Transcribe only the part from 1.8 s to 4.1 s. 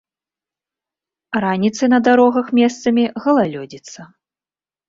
на дарогах месцамі галалёдзіца.